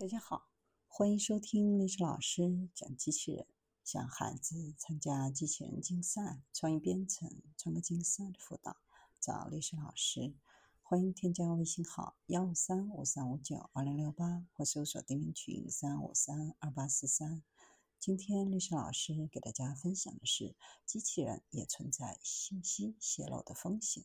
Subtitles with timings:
[0.00, 0.52] 大家好，
[0.86, 3.48] 欢迎收听历史老师讲机器人。
[3.82, 8.76] 想孩子参加机器人竞赛、创意编程、创客竞赛的辅导，
[9.18, 10.36] 找历史老师。
[10.82, 17.42] 欢迎添加微信号幺五三五三五九二零六八，或搜索钉钉群三五三二八四三。
[17.98, 20.54] 今天历史老师给大家分享的是，
[20.86, 24.04] 机器人也存在信息泄露的风险。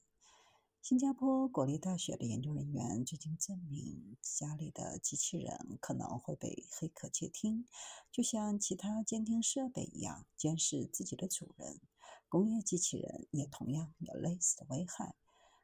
[0.84, 7.65] 新加坡国立大学的研究人员最近证明，家里的机器人可能会被黑客窃听，
[8.11, 11.79] 就像其他监听设备一样监视自己的主人。
[12.27, 15.15] 工业机器人也同样有类似的危害。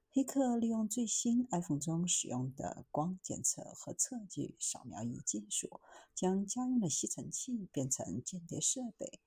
[0.09, 5.81] 黑客利用最新 iPhone 中使用的光检测和测距扫描仪技术，
[6.15, 9.19] 将家用的吸尘器变成间谍设备。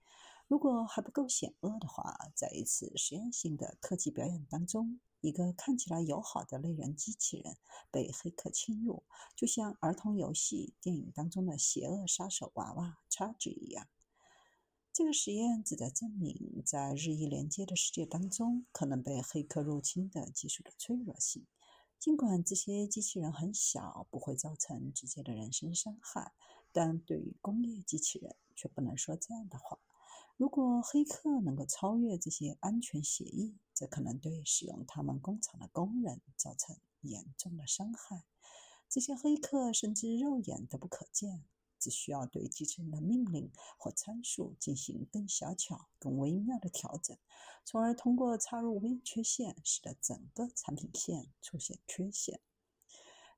[0.49, 4.99] 如果还不够险恶的话，在一次实验性的特技表演当中。
[5.23, 7.57] 一个看起来友好的类人机器人
[7.91, 9.05] 被黑客侵入，
[9.35, 13.89] 就像儿童游戏电影当中的邪恶杀手娃娃叉 G 一样。
[14.93, 21.47] 这个实验旨在证明，在日益连接的世界当中，可能被黑客入侵的技术的脆弱性。
[21.99, 26.33] 尽管这些机器人很小，不会造成直接的人身伤害，
[26.73, 29.79] 但对于工业机器人却不能说这样的话。
[30.37, 38.23] 如果黑客能够超越这些安全协议，这可能对使用他们工厂的工人造成严重的伤害。
[38.89, 41.43] 这些黑客甚至肉眼都不可见，
[41.81, 47.19] 只需要对机器人的命令或参数进行更小巧、更微妙的调整，
[47.65, 52.39] 从而通过插入微缺陷，使得整个产品线出现缺陷。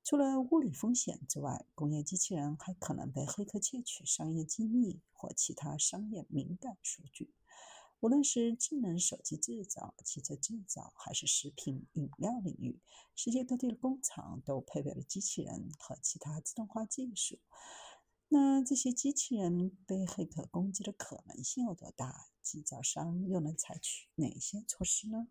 [0.03, 7.33] 除了物理风险之外，工业机器人还可能被黑客窃取商业机密或其他商业敏感数据。
[8.00, 12.78] 无论是智能手机制造、汽车制造，还是食品饮料领域，
[13.14, 17.39] 世界各地的工厂都配备了机器人和其他自动化技术。
[18.28, 22.31] 那这些机器人被黑客攻击的可能性有多大？
[22.42, 25.29] 制造商又能采取哪些措施呢？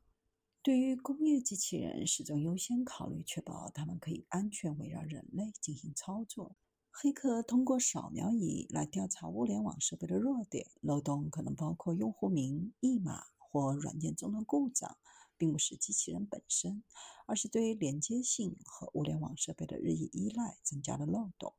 [0.63, 6.55] 对于工业机器人，始终优先考虑确保它们可以安全围绕人类进行操作。
[6.95, 14.95] 黑客通过扫描仪来调查物联网设备的弱点，漏洞可能包括用户名、密码或软件中的故障，
[15.35, 16.83] 并不是机器人本身，
[17.25, 21.55] 而是对连接性和物联网设备的日益依赖增加了漏洞。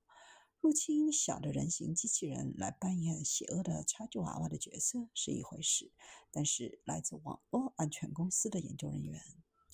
[0.61, 5.93] 入侵小的人形机器人来扮演邪恶的插具娃娃的角色是一回事，
[6.31, 9.21] 但是来自网络安全公司的研究人员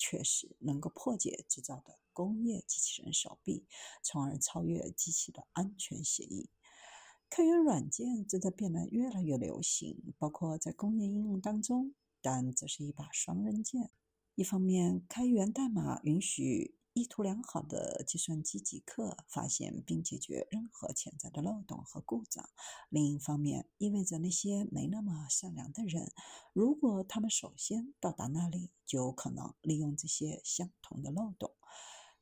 [0.01, 3.67] 确实能够破解制造的工业机器人手臂，
[4.01, 6.49] 从而超越机器的安全协议。
[7.29, 13.91] 开源软件正在变得越来越流行，包括在工业应用当中，但这是一把双刃剑。
[14.33, 16.75] 一方面，开源代码允许。
[16.93, 22.49] 意图良好的计算机即刻发现并解决任何潜在的漏洞和故障。
[22.89, 26.11] 另一方面，意味着那些没那么善良的人，
[26.51, 31.53] 如果他们首先到达那里，就有可能利用这些相同的漏洞。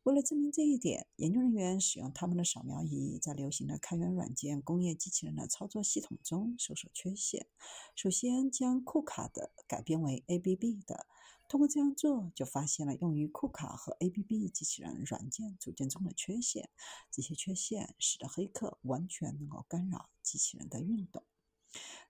[0.04, 7.48] 为了证明这一点，研究人员使用他们的扫描仪，在流行的开源软件工业机器人的操作系统中搜索缺陷。
[7.96, 11.06] 首先，将库卡的改编为 ABB 的。
[11.50, 16.70] 通过这样做，就发现了用于库卡和 ABB 机器人软件组件中的缺陷。
[17.12, 21.24] 这些缺陷使得黑客完全能够干扰机器人的运动。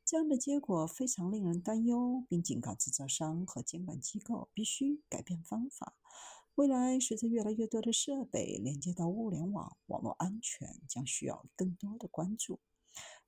[0.06, 5.96] 这样的结果非常令人担忧，并警告制造商和监管机构必须改变方法。
[6.60, 12.60] 未来，随着越来越多的设备连接到物联网，网络安全将需要更多的关注。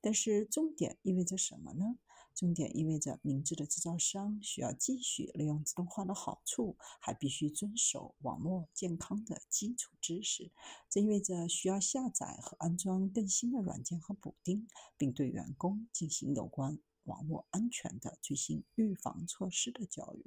[0.02, 1.98] 但是，重点意味着什么呢？
[2.36, 10.52] 重点意味着，明智的制造商需要继续利用自动化的好处，还必须遵守网络健康的基础知识。
[10.90, 20.26] 这意味着需要下载和安装更新的软件和补丁，并对员工进行有关网络安全的最新预防措施的教育。